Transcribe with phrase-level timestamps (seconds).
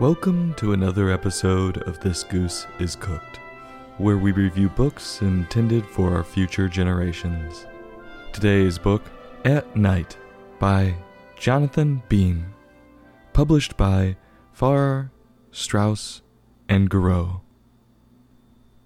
[0.00, 3.40] Welcome to another episode of This Goose is Cooked,
[3.96, 7.66] where we review books intended for our future generations.
[8.32, 9.02] Today's book,
[9.44, 10.16] At Night,
[10.60, 10.94] by
[11.36, 12.46] Jonathan Bean,
[13.32, 14.16] published by
[14.52, 15.10] Farrar,
[15.50, 16.22] Straus,
[16.68, 17.40] and Giroux.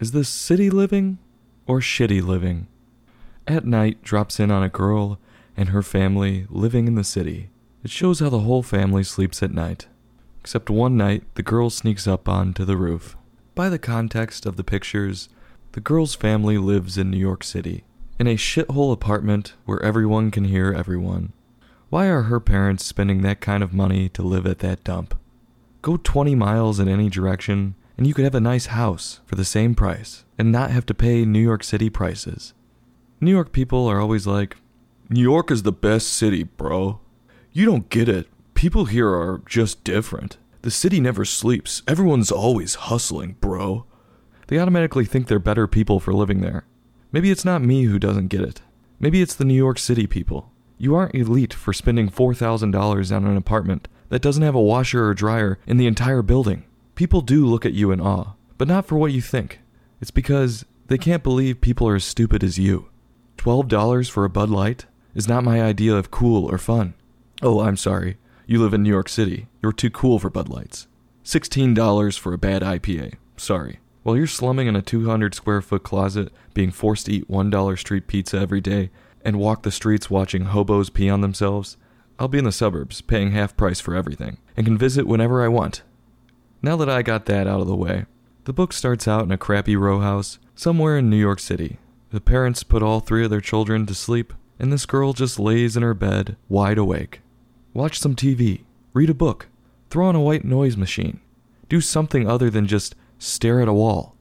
[0.00, 1.18] Is this city living
[1.66, 2.66] or shitty living?
[3.46, 5.20] At Night drops in on a girl
[5.54, 7.50] and her family living in the city.
[7.84, 9.86] It shows how the whole family sleeps at night.
[10.44, 13.16] Except one night, the girl sneaks up onto the roof.
[13.54, 15.30] By the context of the pictures,
[15.72, 17.82] the girl's family lives in New York City,
[18.18, 21.32] in a shithole apartment where everyone can hear everyone.
[21.88, 25.18] Why are her parents spending that kind of money to live at that dump?
[25.80, 29.46] Go 20 miles in any direction, and you could have a nice house for the
[29.46, 32.52] same price and not have to pay New York City prices.
[33.18, 34.58] New York people are always like,
[35.08, 37.00] New York is the best city, bro.
[37.50, 38.26] You don't get it.
[38.52, 40.36] People here are just different.
[40.64, 41.82] The city never sleeps.
[41.86, 43.84] Everyone's always hustling, bro.
[44.46, 46.64] They automatically think they're better people for living there.
[47.12, 48.62] Maybe it's not me who doesn't get it.
[48.98, 50.50] Maybe it's the New York City people.
[50.78, 55.12] You aren't elite for spending $4,000 on an apartment that doesn't have a washer or
[55.12, 56.64] dryer in the entire building.
[56.94, 59.60] People do look at you in awe, but not for what you think.
[60.00, 62.88] It's because they can't believe people are as stupid as you.
[63.36, 66.94] $12 for a Bud Light is not my idea of cool or fun.
[67.42, 68.16] Oh, I'm sorry.
[68.46, 69.46] You live in New York City.
[69.62, 70.86] You're too cool for Bud Lights.
[71.24, 73.14] $16 for a bad IPA.
[73.38, 73.80] Sorry.
[74.02, 78.06] While you're slumming in a 200 square foot closet, being forced to eat $1 street
[78.06, 78.90] pizza every day,
[79.24, 81.78] and walk the streets watching hobos pee on themselves,
[82.18, 85.48] I'll be in the suburbs, paying half price for everything, and can visit whenever I
[85.48, 85.82] want.
[86.60, 88.04] Now that I got that out of the way,
[88.44, 91.78] the book starts out in a crappy row house somewhere in New York City.
[92.10, 95.78] The parents put all three of their children to sleep, and this girl just lays
[95.78, 97.22] in her bed, wide awake.
[97.74, 99.48] Watch some TV, read a book,
[99.90, 101.18] throw on a white noise machine,
[101.68, 104.14] do something other than just stare at a wall.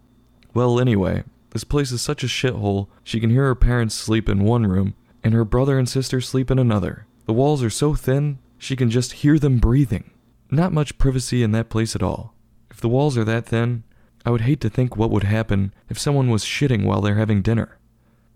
[0.56, 4.44] Well, anyway, this place is such a shithole, she can hear her parents sleep in
[4.44, 7.06] one room, and her brother and sister sleep in another.
[7.28, 10.10] The walls are so thin, she can just hear them breathing.
[10.50, 12.34] Not much privacy in that place at all.
[12.72, 13.84] If the walls are that thin,
[14.26, 17.44] I would hate to think what would happen if someone was shitting while they're having
[17.44, 17.78] dinner.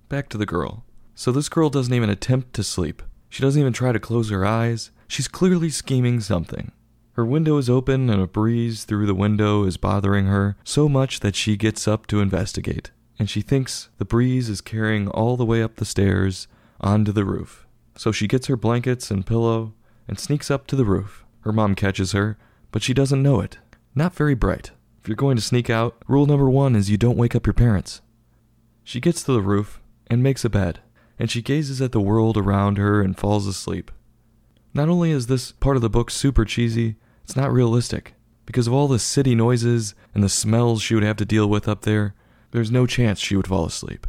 [0.10, 0.86] Back to the girl.
[1.16, 3.02] So this girl doesn't even attempt to sleep.
[3.30, 4.92] She doesn't even try to close her eyes.
[5.08, 6.72] She's clearly scheming something.
[7.14, 11.22] Her window is open and a breeze through the window is bothering her so much
[11.22, 12.92] that she gets up to investigate.
[13.18, 16.48] And she thinks the breeze is carrying all the way up the stairs
[16.80, 17.66] onto the roof.
[17.96, 19.74] So she gets her blankets and pillow
[20.08, 21.26] and sneaks up to the roof.
[21.42, 22.38] Her mom catches her,
[22.72, 23.58] but she doesn't know it.
[23.96, 24.72] Not very bright.
[25.02, 27.54] If you're going to sneak out, rule number one is you don't wake up your
[27.54, 28.02] parents.
[28.84, 30.82] She gets to the roof and makes a bed,
[31.18, 33.90] and she gazes at the world around her and falls asleep.
[34.74, 38.14] Not only is this part of the book super cheesy, it's not realistic.
[38.46, 41.68] Because of all the city noises and the smells she would have to deal with
[41.68, 42.16] up there,
[42.52, 44.08] there's no chance she would fall asleep.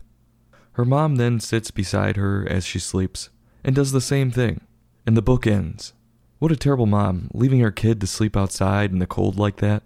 [0.73, 3.31] Her mom then sits beside her as she sleeps
[3.65, 4.61] and does the same thing,
[5.07, 5.93] and the book ends.
[6.39, 9.83] What a terrible mom, leaving her kid to sleep outside in the cold like that.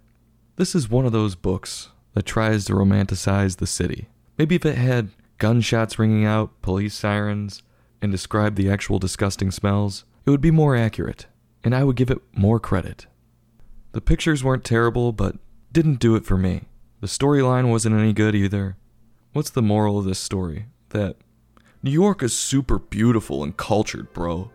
[0.57, 4.09] This is one of those books that tries to romanticize the city.
[4.37, 7.63] Maybe if it had gunshots ringing out, police sirens,
[8.03, 11.27] and described the actual disgusting smells, it would be more accurate,
[11.65, 13.07] and I would give it more credit.
[13.93, 15.37] The pictures weren't terrible, but
[15.73, 16.63] didn't do it for me.
[17.01, 18.77] The storyline wasn't any good either.
[19.33, 20.67] What's the moral of this story?
[20.91, 21.17] That
[21.83, 24.51] New York is super beautiful and cultured, bro.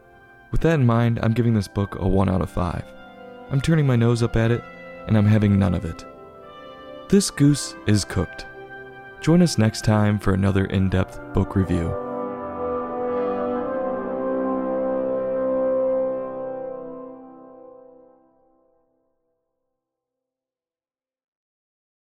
[0.51, 2.83] With that in mind, I'm giving this book a 1 out of 5.
[3.51, 4.63] I'm turning my nose up at it,
[5.07, 6.05] and I'm having none of it.
[7.09, 8.45] This goose is cooked.
[9.19, 12.06] Join us next time for another in depth book review.